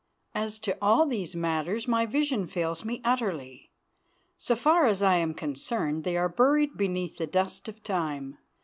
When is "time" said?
7.83-8.39